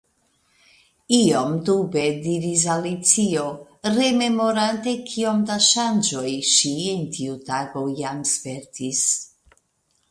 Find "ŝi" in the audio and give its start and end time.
6.55-6.75